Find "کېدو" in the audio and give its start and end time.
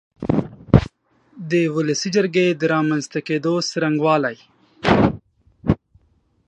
3.27-3.53